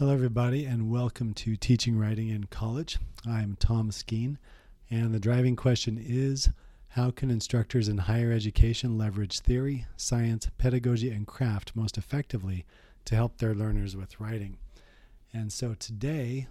[0.00, 2.96] Hello, everybody, and welcome to Teaching Writing in College.
[3.28, 4.38] I'm Tom Skeen,
[4.88, 6.48] and the driving question is
[6.88, 12.64] How can instructors in higher education leverage theory, science, pedagogy, and craft most effectively
[13.04, 14.56] to help their learners with writing?
[15.34, 16.46] And so today,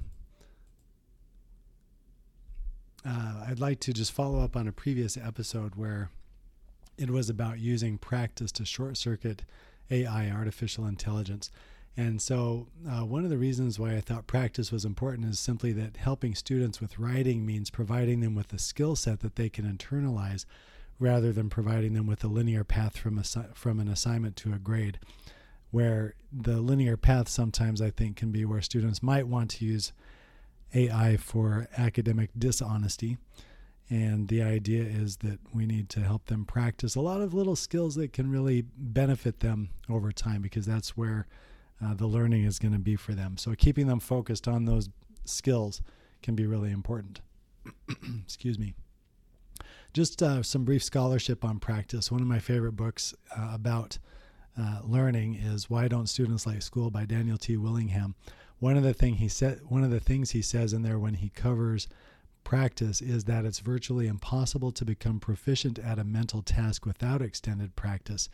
[3.04, 6.11] uh, I'd like to just follow up on a previous episode where
[7.00, 9.41] it was about using practice to short circuit
[9.89, 11.50] AI, artificial intelligence.
[12.00, 15.73] And so, uh, one of the reasons why I thought practice was important is simply
[15.73, 19.66] that helping students with writing means providing them with a skill set that they can
[19.66, 20.45] internalize
[20.98, 24.58] rather than providing them with a linear path from, a, from an assignment to a
[24.58, 24.98] grade.
[25.72, 29.91] Where the linear path sometimes I think can be where students might want to use
[30.73, 33.17] AI for academic dishonesty.
[33.89, 37.58] And the idea is that we need to help them practice a lot of little
[37.58, 41.27] skills that can really benefit them over time because that's where
[41.83, 43.38] uh, the learning is going to be for them.
[43.38, 44.89] So keeping them focused on those
[45.25, 45.81] skills
[46.21, 47.21] can be really important.
[48.23, 48.73] Excuse me.
[49.94, 52.11] Just uh, some brief scholarship on practice.
[52.11, 53.97] One of my favorite books uh, about
[54.58, 57.58] uh, learning is "Why Don't Students Like School" by Daniel T.
[57.58, 58.16] Willingham.
[58.59, 61.16] One of the thing he said, one of the things he says in there when
[61.16, 61.88] he covers
[62.50, 67.75] practice is that it's virtually impossible to become proficient at a mental task without extended
[67.75, 68.28] practice.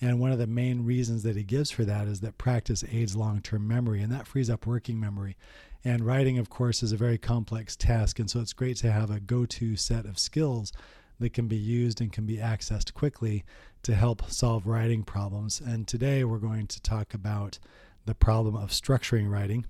[0.00, 3.16] And one of the main reasons that he gives for that is that practice aids
[3.16, 5.36] long term memory, and that frees up working memory.
[5.84, 9.10] And writing, of course, is a very complex task, and so it's great to have
[9.10, 10.72] a go to set of skills
[11.18, 13.44] that can be used and can be accessed quickly
[13.82, 15.60] to help solve writing problems.
[15.60, 17.58] And today we're going to talk about
[18.04, 19.66] the problem of structuring writing.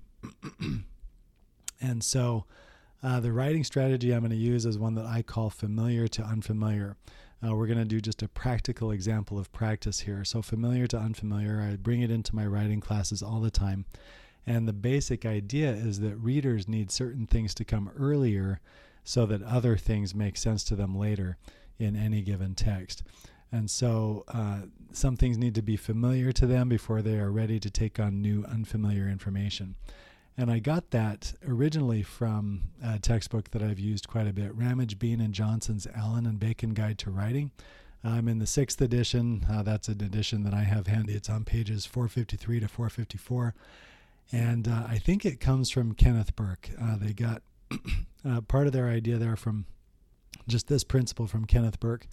[1.81, 2.45] and so
[3.03, 6.23] uh, the writing strategy I'm going to use is one that I call familiar to
[6.23, 6.95] unfamiliar.
[7.45, 10.23] Uh, we're going to do just a practical example of practice here.
[10.23, 13.85] So, familiar to unfamiliar, I bring it into my writing classes all the time.
[14.47, 18.59] And the basic idea is that readers need certain things to come earlier
[19.03, 21.37] so that other things make sense to them later
[21.77, 23.03] in any given text.
[23.51, 27.59] And so, uh, some things need to be familiar to them before they are ready
[27.59, 29.75] to take on new, unfamiliar information.
[30.37, 34.99] And I got that originally from a textbook that I've used quite a bit Ramage,
[34.99, 37.51] Bean, and Johnson's Allyn and Bacon Guide to Writing.
[38.03, 39.45] I'm in the sixth edition.
[39.51, 41.13] Uh, that's an edition that I have handy.
[41.13, 43.55] It's on pages 453 to 454.
[44.31, 46.69] And uh, I think it comes from Kenneth Burke.
[46.79, 47.41] Uh, they got
[48.25, 49.65] uh, part of their idea there from
[50.47, 52.07] just this principle from Kenneth Burke.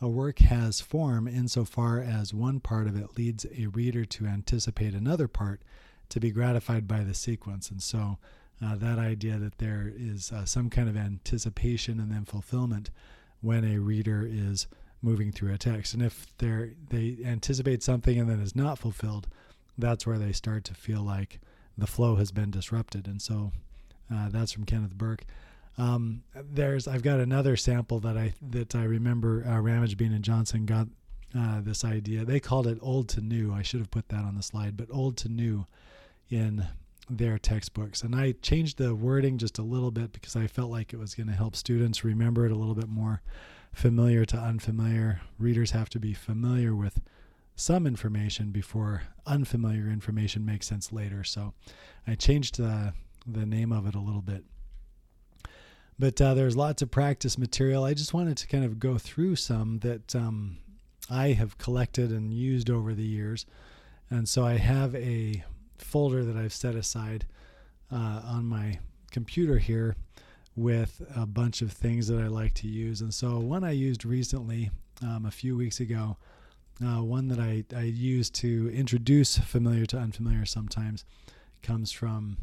[0.00, 4.94] A work has form insofar as one part of it leads a reader to anticipate
[4.94, 5.60] another part
[6.08, 7.70] to be gratified by the sequence.
[7.70, 8.18] And so
[8.64, 12.90] uh, that idea that there is uh, some kind of anticipation and then fulfillment
[13.40, 14.66] when a reader is
[15.02, 15.94] moving through a text.
[15.94, 19.28] And if they they anticipate something and then is not fulfilled,
[19.76, 21.40] that's where they start to feel like
[21.76, 23.06] the flow has been disrupted.
[23.06, 23.52] And so
[24.12, 25.24] uh, that's from Kenneth Burke.
[25.78, 30.24] Um, there's I've got another sample that I that I remember uh, Ramage Bean and
[30.24, 30.88] Johnson got
[31.38, 32.24] uh, this idea.
[32.24, 33.52] They called it old to new.
[33.52, 35.66] I should have put that on the slide, but old to new
[36.30, 36.66] in
[37.08, 38.02] their textbooks.
[38.02, 41.14] And I changed the wording just a little bit because I felt like it was
[41.14, 43.22] going to help students remember it a little bit more
[43.72, 45.20] familiar to unfamiliar.
[45.38, 47.00] Readers have to be familiar with
[47.54, 51.24] some information before unfamiliar information makes sense later.
[51.24, 51.54] So
[52.06, 52.92] I changed the,
[53.26, 54.44] the name of it a little bit.
[55.98, 57.84] But uh, there's lots of practice material.
[57.84, 60.58] I just wanted to kind of go through some that um,
[61.08, 63.46] I have collected and used over the years.
[64.10, 65.42] And so I have a
[65.82, 67.26] folder that I've set aside
[67.92, 68.78] uh, on my
[69.10, 69.96] computer here
[70.56, 73.02] with a bunch of things that I like to use.
[73.02, 74.70] And so one I used recently,
[75.02, 76.16] um, a few weeks ago,
[76.84, 81.04] uh, one that I, I use to introduce familiar to unfamiliar sometimes
[81.62, 82.38] comes from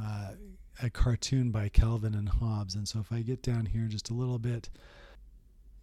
[0.00, 0.32] uh,
[0.82, 2.74] a cartoon by Calvin and Hobbes.
[2.74, 4.68] And so if I get down here just a little bit,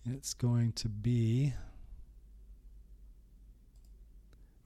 [0.06, 1.53] it's going to be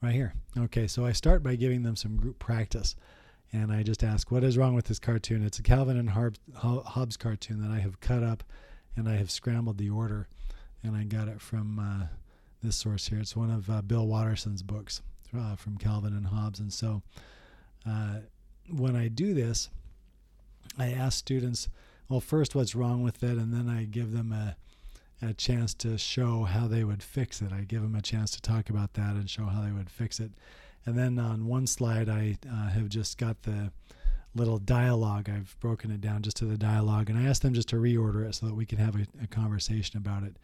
[0.02, 0.34] right here.
[0.56, 2.96] Okay, so I start by giving them some group practice.
[3.52, 5.44] And I just ask, what is wrong with this cartoon?
[5.44, 8.42] It's a Calvin and Hobbes cartoon that I have cut up
[8.96, 10.28] and I have scrambled the order.
[10.82, 12.06] And I got it from uh,
[12.62, 13.20] this source here.
[13.20, 15.00] It's one of uh, Bill Watterson's books
[15.36, 16.60] uh, from Calvin and Hobbes.
[16.60, 17.02] And so
[17.88, 18.16] uh,
[18.70, 19.70] when I do this,
[20.78, 21.68] I ask students,
[22.08, 23.38] well, first, what's wrong with it?
[23.38, 24.56] And then I give them a
[25.22, 27.52] a chance to show how they would fix it.
[27.52, 30.20] I give them a chance to talk about that and show how they would fix
[30.20, 30.32] it.
[30.84, 33.72] And then on one slide, I uh, have just got the
[34.34, 35.28] little dialogue.
[35.28, 38.28] I've broken it down just to the dialogue, and I ask them just to reorder
[38.28, 40.36] it so that we can have a, a conversation about it.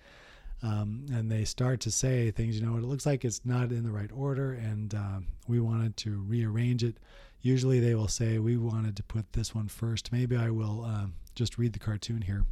[0.63, 3.85] Um, and they start to say things, you know, it looks like it's not in
[3.85, 6.97] the right order, and uh, we wanted to rearrange it.
[7.41, 10.13] Usually they will say, We wanted to put this one first.
[10.13, 12.45] Maybe I will uh, just read the cartoon here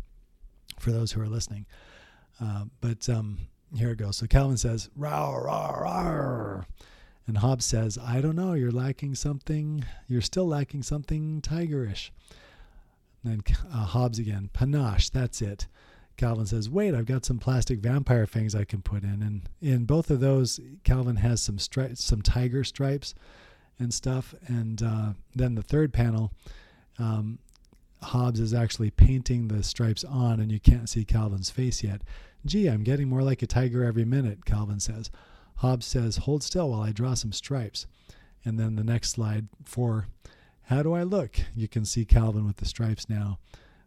[0.78, 1.66] for those who are listening.
[2.42, 3.38] Uh, but um,
[3.74, 4.16] here it goes.
[4.16, 6.64] So Calvin says, Rawr, rawr, rawr.
[7.26, 12.10] And Hobbes says, I don't know, you're lacking something, you're still lacking something tigerish.
[13.22, 15.66] And then uh, Hobbes again, panache, that's it.
[16.16, 19.22] Calvin says, wait, I've got some plastic vampire fangs I can put in.
[19.22, 23.14] And in both of those, Calvin has some stri- some tiger stripes
[23.78, 24.34] and stuff.
[24.46, 26.32] And uh, then the third panel,
[26.98, 27.38] um,
[28.02, 32.02] Hobbes is actually painting the stripes on, and you can't see Calvin's face yet.
[32.46, 35.10] Gee, I'm getting more like a tiger every minute, Calvin says.
[35.56, 37.86] Hobbes says, Hold still while I draw some stripes.
[38.44, 40.06] And then the next slide, four,
[40.62, 41.36] How do I look?
[41.54, 43.38] You can see Calvin with the stripes now.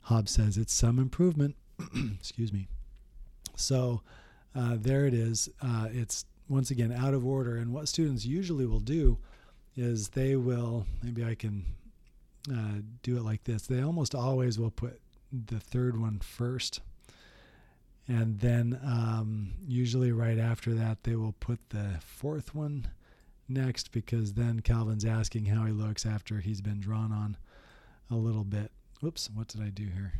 [0.04, 1.56] Hobbes says, It's some improvement.
[2.20, 2.68] Excuse me.
[3.56, 4.02] So
[4.56, 5.50] uh, there it is.
[5.62, 7.58] Uh, it's once again out of order.
[7.58, 9.18] And what students usually will do
[9.76, 11.66] is they will, maybe I can
[12.52, 13.66] uh, do it like this.
[13.66, 15.02] They almost always will put
[15.32, 16.82] the third one first
[18.08, 22.88] and then um, usually right after that, they will put the fourth one
[23.48, 27.38] next because then Calvin's asking how he looks after he's been drawn on
[28.12, 28.72] a little bit.
[29.02, 30.14] Whoops, what did I do here?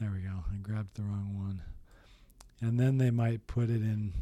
[0.00, 0.44] There we go.
[0.52, 1.62] I grabbed the wrong one.
[2.60, 4.12] And then they might put it in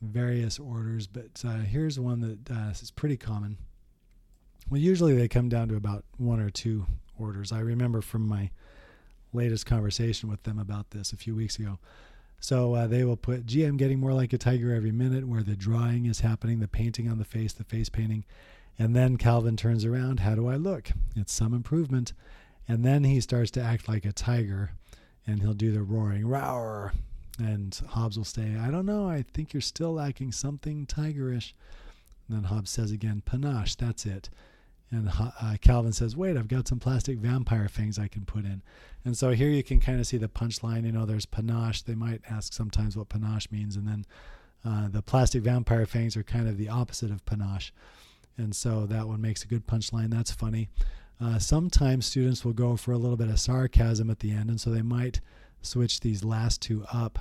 [0.00, 3.58] various orders, but uh, here's one that uh, is pretty common.
[4.68, 6.86] Well, usually they come down to about one or two
[7.18, 7.52] orders.
[7.52, 8.50] I remember from my
[9.32, 11.78] latest conversation with them about this a few weeks ago.
[12.40, 15.42] So uh, they will put, gee, I'm getting more like a tiger every minute, where
[15.42, 18.24] the drawing is happening, the painting on the face, the face painting.
[18.78, 20.90] And then Calvin turns around, how do I look?
[21.14, 22.14] It's some improvement.
[22.66, 24.70] And then he starts to act like a tiger
[25.26, 26.94] and he'll do the roaring, roar.
[27.38, 31.52] And Hobbes will say, I don't know, I think you're still lacking something tigerish.
[32.26, 34.30] And then Hobbes says again, panache, that's it.
[34.92, 38.62] And uh, Calvin says, "Wait, I've got some plastic vampire fangs I can put in."
[39.04, 40.84] And so here you can kind of see the punchline.
[40.84, 41.82] You know, there's panache.
[41.82, 44.04] They might ask sometimes what panache means, and then
[44.64, 47.72] uh, the plastic vampire fangs are kind of the opposite of panache.
[48.36, 50.10] And so that one makes a good punchline.
[50.10, 50.68] That's funny.
[51.20, 54.60] Uh, sometimes students will go for a little bit of sarcasm at the end, and
[54.60, 55.20] so they might
[55.62, 57.18] switch these last two up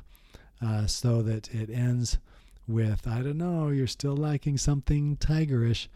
[0.62, 2.18] uh, so that it ends
[2.68, 5.88] with, "I don't know, you're still lacking something tigerish."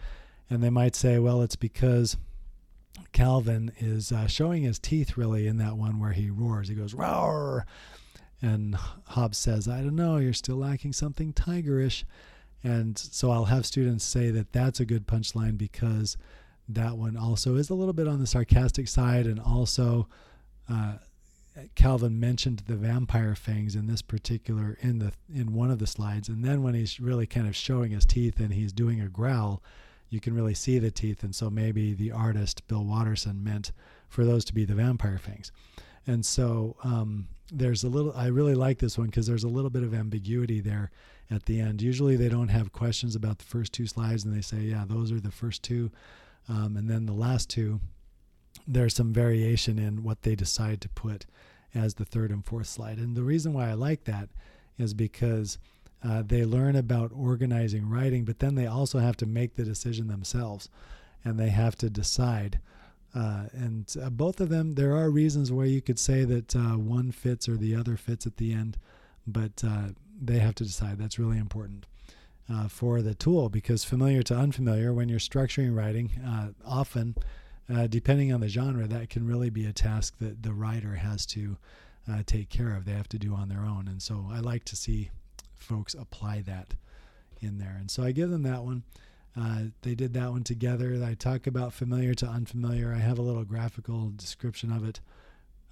[0.49, 2.17] And they might say, well, it's because
[3.11, 6.67] Calvin is uh, showing his teeth really in that one where he roars.
[6.67, 7.65] He goes, roar.
[8.41, 8.75] And
[9.07, 12.03] Hobbes says, I don't know, you're still lacking something tigerish.
[12.63, 16.17] And so I'll have students say that that's a good punchline because
[16.67, 20.07] that one also is a little bit on the sarcastic side and also
[20.69, 20.93] uh,
[21.75, 26.29] Calvin mentioned the vampire fangs in this particular in the in one of the slides
[26.29, 29.61] and then when he's really kind of showing his teeth and he's doing a growl
[30.13, 31.23] you can really see the teeth.
[31.23, 33.71] And so maybe the artist, Bill Watterson, meant
[34.07, 35.51] for those to be the vampire fangs.
[36.05, 39.69] And so um, there's a little, I really like this one because there's a little
[39.69, 40.91] bit of ambiguity there
[41.31, 41.81] at the end.
[41.81, 45.11] Usually they don't have questions about the first two slides and they say, yeah, those
[45.11, 45.91] are the first two.
[46.47, 47.79] Um, and then the last two,
[48.67, 51.25] there's some variation in what they decide to put
[51.73, 52.97] as the third and fourth slide.
[52.97, 54.29] And the reason why I like that
[54.77, 55.57] is because
[56.03, 60.07] uh, they learn about organizing writing, but then they also have to make the decision
[60.07, 60.69] themselves
[61.23, 62.59] and they have to decide.
[63.15, 66.77] Uh, and uh, both of them, there are reasons where you could say that uh,
[66.77, 68.77] one fits or the other fits at the end,
[69.25, 69.89] but uh,
[70.21, 70.97] they have to decide.
[70.97, 71.85] That's really important.
[72.51, 76.11] Uh, for the tool because familiar to unfamiliar when you're structuring writing
[76.65, 77.15] often
[77.87, 81.55] depending on the genre that can really be a task that the writer has to
[82.25, 84.75] take care of they have to do on their own and so i like to
[84.75, 85.09] see
[85.63, 86.75] folks apply that
[87.39, 87.75] in there.
[87.79, 88.83] And so I give them that one.
[89.35, 91.01] Uh, they did that one together.
[91.03, 92.93] I talk about familiar to unfamiliar.
[92.93, 94.99] I have a little graphical description of it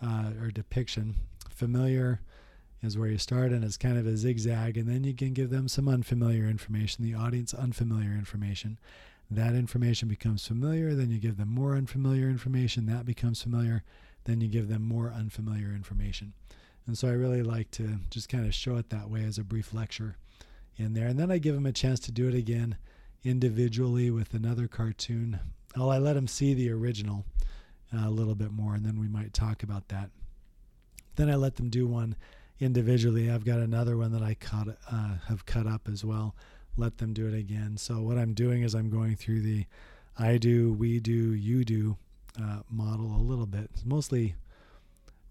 [0.04, 1.16] uh, or depiction.
[1.50, 2.22] Familiar
[2.82, 5.52] is where you start, and it's kind of a zigzag, and then you can give
[5.52, 8.80] them some unfamiliar information, the audience unfamiliar information.
[9.30, 13.84] That information becomes familiar, then you give them more unfamiliar information, that becomes familiar,
[14.26, 16.34] then you give them more unfamiliar information.
[16.88, 19.44] And so I really like to just kind of show it that way as a
[19.44, 20.18] brief lecture
[20.78, 21.08] in there.
[21.08, 22.78] And then I give them a chance to do it again
[23.24, 25.40] individually with another cartoon.
[25.78, 27.26] Oh, I let them see the original
[27.94, 30.10] uh, a little bit more, and then we might talk about that.
[31.16, 32.16] Then I let them do one
[32.60, 33.30] individually.
[33.30, 36.36] I've got another one that I cut, uh, have cut up as well.
[36.78, 37.78] Let them do it again.
[37.78, 39.66] So what I'm doing is I'm going through the
[40.18, 41.98] I do, we do, you do
[42.42, 43.70] uh, model a little bit.
[43.74, 44.36] It's mostly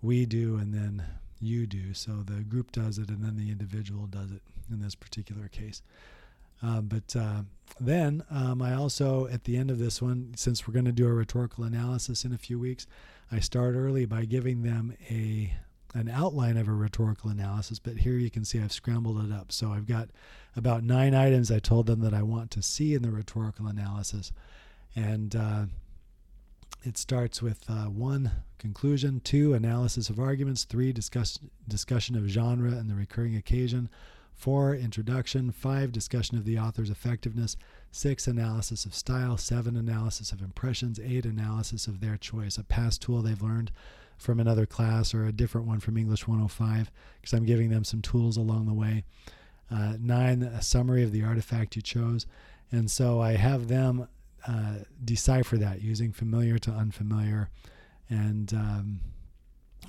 [0.02, 1.04] we do, and then
[1.40, 1.94] you do.
[1.94, 5.82] So the group does it, and then the individual does it in this particular case.
[6.62, 7.42] Um, but uh,
[7.80, 11.06] then um, I also, at the end of this one, since we're going to do
[11.06, 12.86] a rhetorical analysis in a few weeks,
[13.32, 15.54] I start early by giving them a
[15.92, 17.80] an outline of a rhetorical analysis.
[17.80, 19.50] But here you can see I've scrambled it up.
[19.50, 20.10] So I've got
[20.54, 24.30] about nine items I told them that I want to see in the rhetorical analysis,
[24.94, 25.64] and uh,
[26.82, 32.70] it starts with uh, one conclusion, two analysis of arguments, three discuss, discussion of genre
[32.70, 33.88] and the recurring occasion,
[34.34, 37.56] four introduction, five discussion of the author's effectiveness,
[37.92, 43.02] six analysis of style, seven analysis of impressions, eight analysis of their choice, a past
[43.02, 43.70] tool they've learned
[44.16, 48.02] from another class or a different one from English 105 because I'm giving them some
[48.02, 49.04] tools along the way.
[49.70, 52.26] Uh, nine, a summary of the artifact you chose.
[52.72, 54.08] And so I have them
[54.46, 57.50] uh, decipher that using familiar to unfamiliar.
[58.08, 59.00] And um,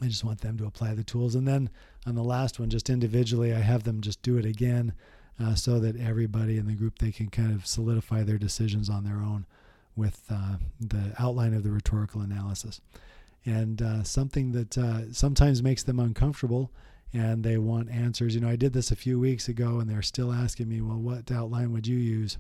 [0.02, 1.36] I just want them to apply the tools.
[1.36, 1.70] And then
[2.06, 4.94] on the last one, just individually, I have them just do it again
[5.42, 9.04] uh, so that everybody in the group, they can kind of solidify their decisions on
[9.04, 9.46] their own
[9.96, 12.82] with uh, the outline of the rhetorical analysis.
[13.46, 16.72] And uh, something that uh, sometimes makes them uncomfortable
[17.14, 18.36] and they want answers.
[18.36, 21.00] You know, I did this a few weeks ago and they're still asking me, well,
[21.00, 22.38] what outline would you use?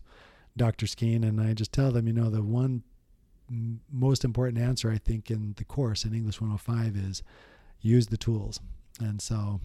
[0.58, 0.86] Dr.
[0.86, 2.84] Skeen, and I just tell them, you know, the one
[3.92, 7.22] most important answer I think in the course in English 105 is
[7.82, 8.60] use the tools.
[9.00, 9.60] And so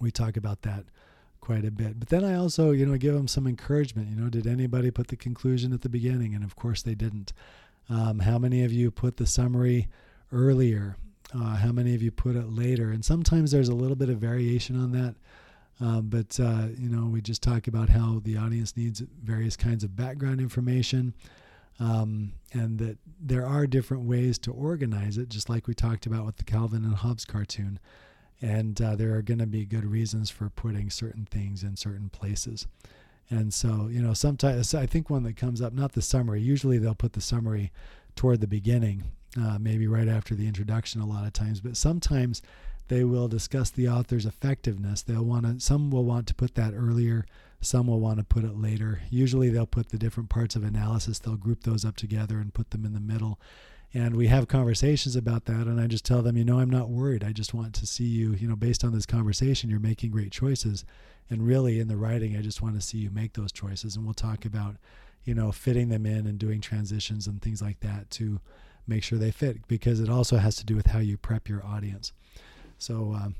[0.00, 0.84] we talk about that
[1.40, 1.98] quite a bit.
[1.98, 4.08] But then I also, you know, give them some encouragement.
[4.08, 6.34] You know, did anybody put the conclusion at the beginning?
[6.34, 7.32] And of course they didn't.
[7.88, 9.88] Um, how many of you put the summary
[10.30, 10.96] earlier?
[11.34, 12.90] Uh, how many of you put it later?
[12.90, 15.16] And sometimes there's a little bit of variation on that.
[15.82, 19.82] Um, but uh, you know, we just talk about how the audience needs various kinds
[19.82, 21.12] of background information,
[21.80, 26.24] um, and that there are different ways to organize it, just like we talked about
[26.24, 27.80] with the Calvin and Hobbes cartoon.
[28.40, 32.10] And uh, there are going to be good reasons for putting certain things in certain
[32.10, 32.66] places.
[33.30, 36.42] And so, you know, sometimes I think one that comes up, not the summary.
[36.42, 37.72] Usually they'll put the summary
[38.14, 39.04] toward the beginning,
[39.40, 41.60] uh, maybe right after the introduction, a lot of times.
[41.60, 42.42] But sometimes
[42.92, 45.00] they will discuss the author's effectiveness.
[45.00, 47.24] They'll want to some will want to put that earlier,
[47.62, 49.00] some will want to put it later.
[49.08, 52.70] Usually they'll put the different parts of analysis, they'll group those up together and put
[52.70, 53.40] them in the middle.
[53.94, 56.90] And we have conversations about that and I just tell them, you know, I'm not
[56.90, 57.24] worried.
[57.24, 60.30] I just want to see you, you know, based on this conversation, you're making great
[60.30, 60.84] choices.
[61.30, 64.04] And really in the writing, I just want to see you make those choices and
[64.04, 64.76] we'll talk about,
[65.24, 68.40] you know, fitting them in and doing transitions and things like that to
[68.86, 71.64] make sure they fit because it also has to do with how you prep your
[71.64, 72.12] audience.
[72.82, 73.36] So um,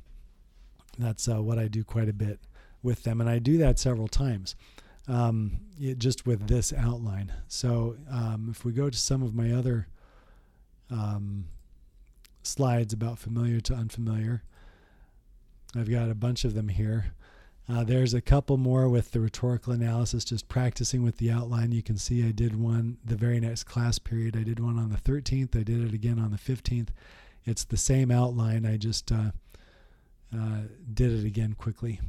[0.99, 2.39] that's uh, what I do quite a bit
[2.83, 4.55] with them, and I do that several times.
[5.09, 7.33] Um, it, just with this outline.
[7.49, 9.89] So um, if we go to some of my other
[10.91, 11.47] um,
[12.45, 14.45] slides about familiar to unfamiliar,
[15.75, 17.07] I've got a bunch of them here.
[17.69, 21.73] Uh, there's a couple more with the rhetorical analysis, just practicing with the outline.
[21.73, 24.37] You can see I did one the very next class period.
[24.37, 25.59] I did one on the 13th.
[25.59, 26.91] I did it again on the 15th.
[27.45, 28.65] It's the same outline.
[28.65, 29.33] I just uh,
[30.35, 30.61] uh,
[30.93, 32.01] did it again quickly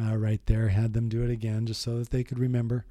[0.00, 0.68] uh, right there.
[0.68, 2.86] Had them do it again just so that they could remember.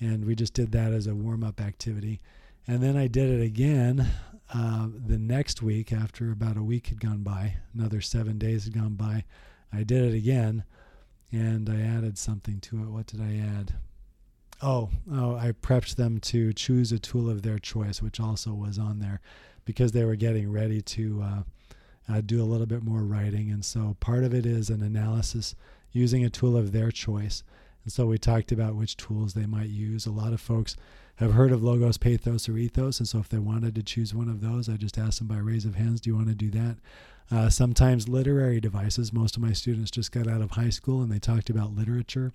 [0.00, 2.20] And we just did that as a warm up activity.
[2.66, 4.08] And then I did it again
[4.52, 8.74] uh, the next week after about a week had gone by, another seven days had
[8.74, 9.24] gone by.
[9.72, 10.64] I did it again
[11.30, 12.88] and I added something to it.
[12.88, 13.74] What did I add?
[14.60, 18.78] Oh, oh, I prepped them to choose a tool of their choice, which also was
[18.78, 19.20] on there
[19.68, 21.42] because they were getting ready to uh,
[22.10, 23.50] uh, do a little bit more writing.
[23.50, 25.54] And so part of it is an analysis
[25.92, 27.42] using a tool of their choice.
[27.84, 30.06] And so we talked about which tools they might use.
[30.06, 30.74] A lot of folks
[31.16, 32.98] have heard of Logos, Pathos, or Ethos.
[32.98, 35.36] And so if they wanted to choose one of those, I just asked them by
[35.36, 36.76] raise of hands, do you want to do that?
[37.30, 39.12] Uh, sometimes literary devices.
[39.12, 42.32] Most of my students just got out of high school and they talked about literature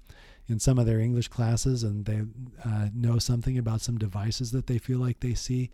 [0.47, 2.21] in some of their English classes and they
[2.63, 5.71] uh, know something about some devices that they feel like they see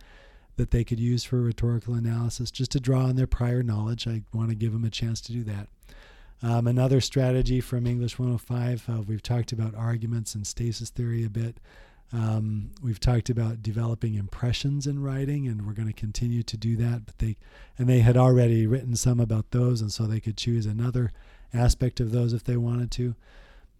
[0.56, 4.06] that they could use for rhetorical analysis just to draw on their prior knowledge.
[4.06, 5.68] I want to give them a chance to do that.
[6.42, 11.30] Um, another strategy from English 105, uh, we've talked about arguments and stasis theory a
[11.30, 11.58] bit.
[12.12, 16.76] Um, we've talked about developing impressions in writing, and we're going to continue to do
[16.76, 17.06] that.
[17.06, 17.36] But they
[17.78, 21.12] and they had already written some about those, and so they could choose another
[21.54, 23.14] aspect of those if they wanted to.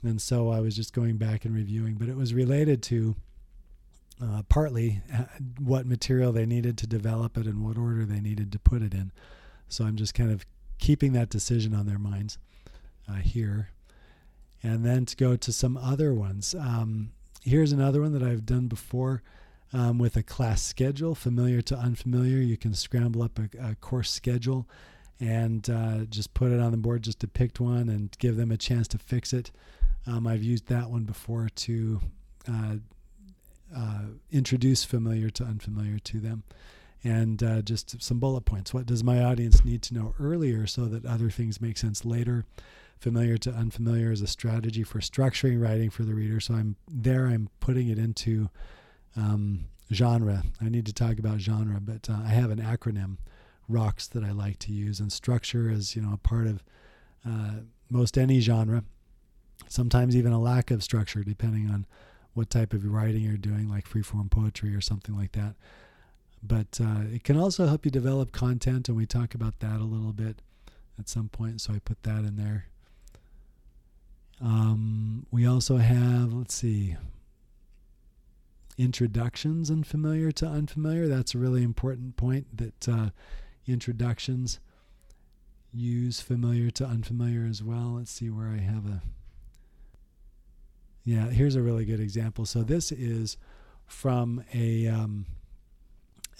[0.04, 3.16] And so I was just going back and reviewing, but it was related to
[4.22, 5.24] uh, partly uh,
[5.58, 8.94] what material they needed to develop it and what order they needed to put it
[8.94, 9.12] in.
[9.68, 10.44] So I'm just kind of
[10.78, 12.38] keeping that decision on their minds
[13.08, 13.70] uh, here.
[14.62, 16.54] And then to go to some other ones.
[16.54, 17.12] Um,
[17.42, 19.22] here's another one that I've done before
[19.72, 22.38] um, with a class schedule, familiar to unfamiliar.
[22.38, 24.68] You can scramble up a, a course schedule
[25.18, 28.56] and uh, just put it on the board, just depict one and give them a
[28.56, 29.50] chance to fix it.
[30.06, 32.00] Um, I've used that one before to
[32.48, 32.76] uh,
[33.74, 36.42] uh, introduce familiar to unfamiliar to them.
[37.02, 38.74] And uh, just some bullet points.
[38.74, 42.44] What does my audience need to know earlier so that other things make sense later?
[42.98, 46.40] Familiar to unfamiliar is a strategy for structuring writing for the reader.
[46.40, 48.50] So I'm there, I'm putting it into
[49.16, 50.42] um, genre.
[50.60, 53.16] I need to talk about genre, but uh, I have an acronym,
[53.70, 55.00] ROCKS, that I like to use.
[55.00, 56.62] And structure is, you know, a part of
[57.26, 58.84] uh, most any genre.
[59.68, 61.86] Sometimes even a lack of structure, depending on
[62.34, 65.54] what type of writing you're doing, like freeform poetry or something like that.
[66.42, 69.84] But uh, it can also help you develop content, and we talk about that a
[69.84, 70.40] little bit
[70.98, 71.60] at some point.
[71.60, 72.66] So I put that in there.
[74.40, 76.96] Um, we also have, let's see,
[78.78, 81.06] introductions and familiar to unfamiliar.
[81.06, 83.10] That's a really important point that uh,
[83.66, 84.60] introductions
[85.72, 87.96] use familiar to unfamiliar as well.
[87.98, 89.02] Let's see where I have a
[91.10, 92.46] yeah, here's a really good example.
[92.46, 93.36] So this is
[93.86, 95.26] from a um,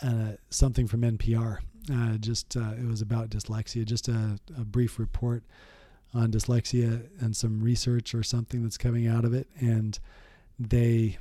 [0.01, 1.59] uh, something from NPR.
[1.93, 3.85] Uh, just uh, it was about dyslexia.
[3.85, 5.43] Just a, a, brief report
[6.15, 9.49] on dyslexia and some research or something that's coming out of it.
[9.59, 9.99] And
[10.57, 11.19] they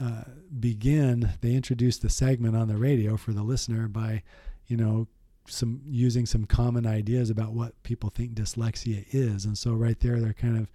[0.00, 0.22] uh,
[0.60, 1.30] begin.
[1.40, 4.22] They introduce the segment on the radio for the listener by,
[4.68, 5.08] you know,
[5.48, 9.44] some using some common ideas about what people think dyslexia is.
[9.44, 10.70] And so right there, they're kind of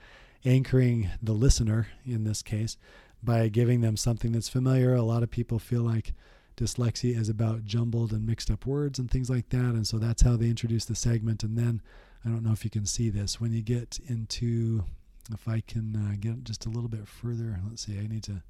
[0.46, 2.78] anchoring the listener in this case
[3.24, 4.94] by giving them something that's familiar.
[4.94, 6.14] A lot of people feel like
[6.56, 9.60] dyslexia is about jumbled and mixed up words and things like that.
[9.60, 11.44] And so that's how they introduce the segment.
[11.44, 11.82] And then
[12.26, 14.84] I don't know if you can see this when you get into,
[15.32, 17.60] if I can uh, get just a little bit further.
[17.68, 18.42] Let's see, I need to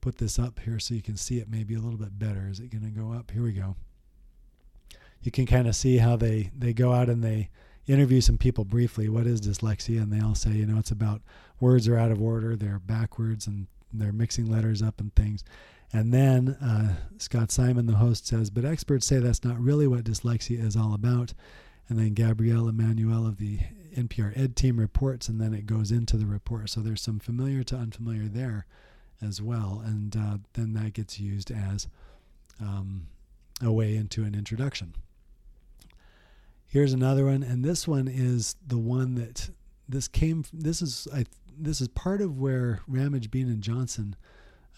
[0.00, 2.48] put this up here so you can see it maybe a little bit better.
[2.50, 3.30] Is it going to go up?
[3.30, 3.76] Here we go.
[5.22, 7.48] You can kind of see how they, they go out and they
[7.86, 9.08] interview some people briefly.
[9.08, 10.02] What is dyslexia?
[10.02, 11.22] And they all say, you know, it's about
[11.60, 15.44] words are out of order, they're backwards, and they're mixing letters up and things.
[15.92, 20.04] And then uh, Scott Simon, the host, says, but experts say that's not really what
[20.04, 21.34] dyslexia is all about.
[21.88, 23.58] And then Gabrielle Emanuel of the
[23.94, 26.70] NPR Ed team reports, and then it goes into the report.
[26.70, 28.66] So there's some familiar to unfamiliar there
[29.20, 29.82] as well.
[29.84, 31.88] And uh, then that gets used as
[32.60, 33.08] um,
[33.62, 34.94] a way into an introduction.
[36.72, 39.50] Here's another one, and this one is the one that
[39.86, 40.46] this came.
[40.54, 41.26] This is I.
[41.54, 44.16] This is part of where Ramage, Bean, and Johnson,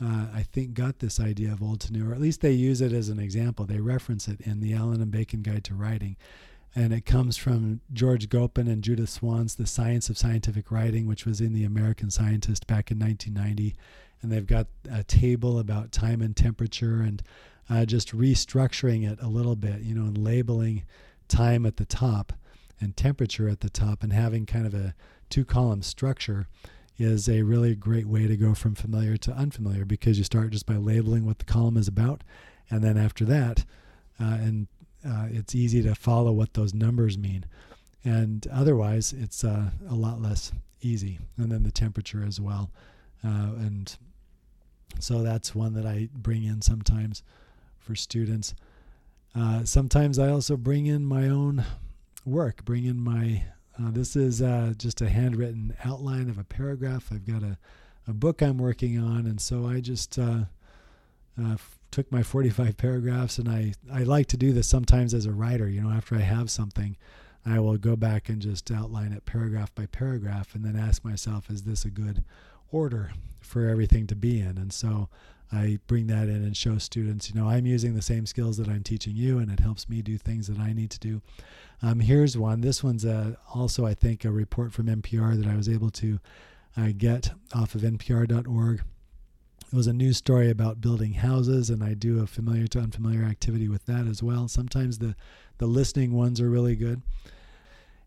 [0.00, 2.80] uh, I think, got this idea of old to new, or at least they use
[2.80, 3.64] it as an example.
[3.64, 6.16] They reference it in the Allyn and Bacon Guide to Writing,
[6.74, 11.24] and it comes from George Gopen and Judith Swan's The Science of Scientific Writing, which
[11.24, 13.76] was in the American Scientist back in 1990,
[14.20, 17.22] and they've got a table about time and temperature and
[17.70, 20.82] uh, just restructuring it a little bit, you know, and labeling
[21.28, 22.32] time at the top
[22.80, 24.94] and temperature at the top and having kind of a
[25.30, 26.46] two column structure
[26.98, 30.66] is a really great way to go from familiar to unfamiliar because you start just
[30.66, 32.22] by labeling what the column is about.
[32.70, 33.64] And then after that
[34.20, 34.68] uh, and
[35.06, 37.44] uh, it's easy to follow what those numbers mean.
[38.04, 42.70] And otherwise it's uh, a lot less easy and then the temperature as well.
[43.24, 43.96] Uh, and
[45.00, 47.22] so that's one that i bring in sometimes
[47.78, 48.54] for students
[49.34, 51.64] uh, sometimes I also bring in my own
[52.24, 53.44] work, bring in my.
[53.76, 57.08] Uh, this is uh, just a handwritten outline of a paragraph.
[57.12, 57.58] I've got a,
[58.06, 60.44] a book I'm working on, and so I just uh,
[61.42, 61.56] uh,
[61.90, 65.68] took my 45 paragraphs, and I, I like to do this sometimes as a writer.
[65.68, 66.96] You know, after I have something,
[67.44, 71.50] I will go back and just outline it paragraph by paragraph, and then ask myself,
[71.50, 72.22] is this a good
[72.70, 74.56] order for everything to be in?
[74.56, 75.08] And so
[75.54, 78.68] I bring that in and show students, you know, I'm using the same skills that
[78.68, 81.22] I'm teaching you, and it helps me do things that I need to do.
[81.82, 82.60] Um, here's one.
[82.60, 86.18] This one's a, also, I think, a report from NPR that I was able to
[86.76, 88.82] uh, get off of npr.org.
[89.72, 93.24] It was a news story about building houses, and I do a familiar to unfamiliar
[93.24, 94.48] activity with that as well.
[94.48, 95.16] Sometimes the,
[95.58, 97.02] the listening ones are really good.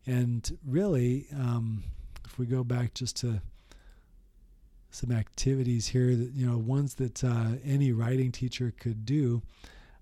[0.06, 1.84] And really, um,
[2.26, 3.42] if we go back just to
[4.90, 9.42] some activities here that you know ones that uh, any writing teacher could do.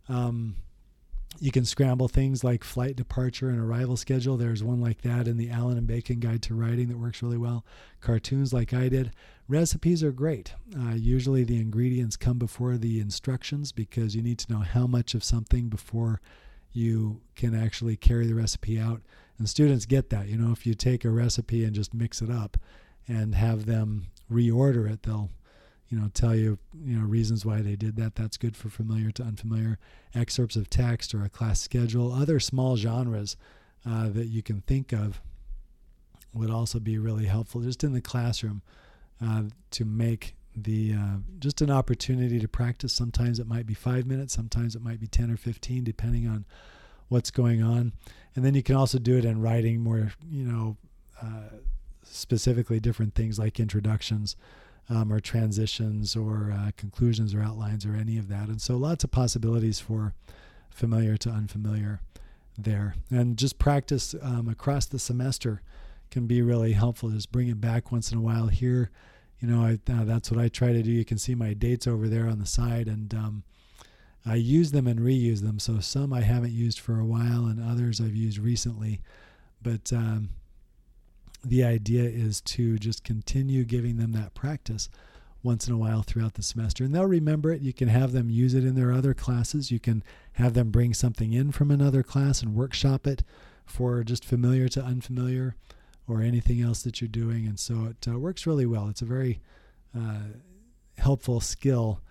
[0.07, 0.55] Um,
[1.39, 4.37] you can scramble things like flight departure and arrival schedule.
[4.37, 7.37] There's one like that in the Allyn and Bacon Guide to Writing that works really
[7.37, 7.65] well.
[7.99, 9.11] Cartoons like I did.
[9.47, 10.53] Recipes are great.
[10.77, 15.13] Uh, usually the ingredients come before the instructions because you need to know how much
[15.13, 16.21] of something before
[16.71, 19.01] you can actually carry the recipe out.
[19.37, 20.27] And students get that.
[20.29, 22.57] You know, if you take a recipe and just mix it up
[23.07, 25.29] and have them reorder it, they'll
[25.89, 28.15] you know, tell you, you know, reasons why they did that.
[28.15, 29.77] That's good for familiar to unfamiliar.
[30.13, 33.37] Excerpts of text or a class schedule, other small genres
[33.87, 35.21] uh, that you can think of
[36.33, 38.61] would also be really helpful just in the classroom
[39.23, 42.91] uh, to make the uh, just an opportunity to practice.
[42.91, 46.45] Sometimes it might be five minutes, sometimes it might be 10 or 15, depending on
[47.09, 47.93] what's going on.
[48.35, 50.77] And then you can also do it in writing more, you know,
[51.21, 51.57] uh,
[52.05, 54.35] specifically different things like introductions
[54.89, 58.47] um, or transitions or uh, conclusions or outlines or any of that.
[58.47, 60.13] And so lots of possibilities for
[60.69, 62.01] familiar to unfamiliar
[62.57, 62.95] there.
[63.09, 65.61] And just practice um, across the semester
[66.11, 67.09] can be really helpful.
[67.09, 68.91] Just bring it back once in a while here.
[69.39, 70.91] You know, I, uh, that's what I try to do.
[70.91, 73.43] You can see my dates over there on the side, and um,
[74.25, 75.59] I use them and reuse them.
[75.59, 79.01] So some I haven't used for a while, and others I've used recently.
[79.61, 80.29] But um,
[81.45, 84.89] the idea is to just continue giving them that practice
[85.43, 86.83] once in a while throughout the semester.
[86.83, 87.61] And they'll remember it.
[87.61, 89.71] You can have them use it in their other classes.
[89.71, 90.03] You can
[90.33, 93.23] have them bring something in from another class and workshop it
[93.65, 95.55] for just familiar to unfamiliar
[96.07, 97.45] or anything else that you're doing.
[97.45, 98.89] And so it uh, works really well.
[98.89, 99.39] It's a very
[99.95, 100.19] uh,
[100.97, 102.01] helpful skill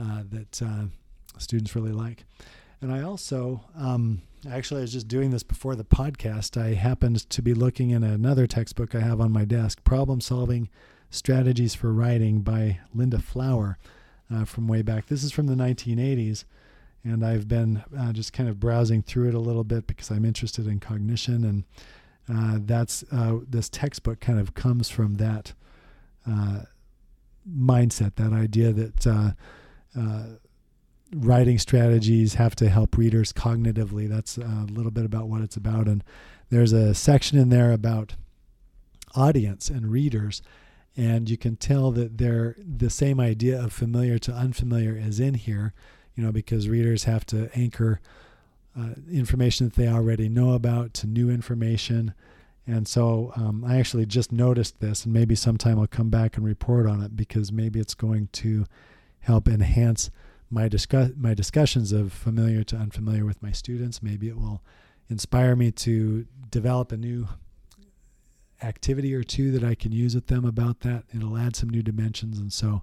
[0.00, 0.84] uh, that uh,
[1.38, 2.24] students really like.
[2.80, 6.60] And I also, um, actually, I was just doing this before the podcast.
[6.60, 10.68] I happened to be looking in another textbook I have on my desk, Problem Solving
[11.10, 13.78] Strategies for Writing by Linda Flower
[14.32, 15.06] uh, from way back.
[15.06, 16.44] This is from the 1980s.
[17.02, 20.24] And I've been uh, just kind of browsing through it a little bit because I'm
[20.24, 21.44] interested in cognition.
[21.44, 21.64] And
[22.28, 25.54] uh, that's uh, this textbook kind of comes from that
[26.28, 26.62] uh,
[27.48, 29.30] mindset, that idea that uh,
[31.14, 34.08] writing strategies have to help readers cognitively.
[34.08, 35.86] That's a little bit about what it's about.
[35.86, 36.02] And
[36.50, 38.16] there's a section in there about
[39.14, 40.42] audience and readers.
[40.96, 45.34] And you can tell that they're the same idea of familiar to unfamiliar is in
[45.34, 45.74] here,
[46.14, 48.00] you know, because readers have to anchor
[48.78, 52.14] uh, information that they already know about to new information.
[52.66, 56.44] And so um, I actually just noticed this, and maybe sometime I'll come back and
[56.44, 58.66] report on it because maybe it's going to
[59.20, 60.10] help enhance
[60.50, 64.02] my discuss my discussions of familiar to unfamiliar with my students.
[64.02, 64.62] Maybe it will
[65.08, 67.28] inspire me to develop a new
[68.62, 71.04] activity or two that I can use with them about that.
[71.14, 72.82] It'll add some new dimensions, and so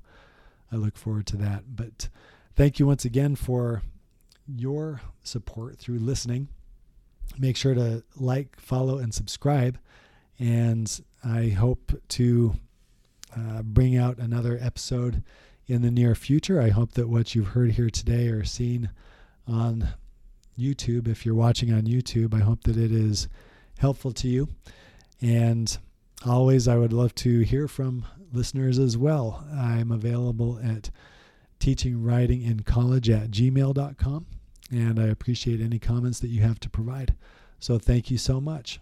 [0.71, 1.75] I look forward to that.
[1.75, 2.09] But
[2.55, 3.81] thank you once again for
[4.47, 6.49] your support through listening.
[7.37, 9.79] Make sure to like, follow, and subscribe.
[10.39, 12.55] And I hope to
[13.35, 15.23] uh, bring out another episode
[15.67, 16.61] in the near future.
[16.61, 18.89] I hope that what you've heard here today or seen
[19.47, 19.89] on
[20.57, 23.27] YouTube, if you're watching on YouTube, I hope that it is
[23.77, 24.49] helpful to you.
[25.21, 25.75] And
[26.25, 29.45] always, I would love to hear from listeners as well.
[29.53, 30.89] I'm available at
[31.59, 34.25] teachingwritingincollege at gmail.com,
[34.71, 37.15] and I appreciate any comments that you have to provide.
[37.59, 38.79] So, thank you so much.